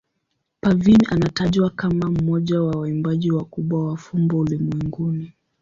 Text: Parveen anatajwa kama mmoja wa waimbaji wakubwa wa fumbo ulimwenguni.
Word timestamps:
Parveen 0.61 0.99
anatajwa 1.09 1.69
kama 1.69 2.09
mmoja 2.11 2.61
wa 2.61 2.79
waimbaji 2.79 3.31
wakubwa 3.31 3.85
wa 3.85 3.97
fumbo 3.97 4.39
ulimwenguni. 4.39 5.33